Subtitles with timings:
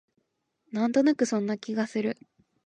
[0.71, 2.17] なんとなくそんな気がする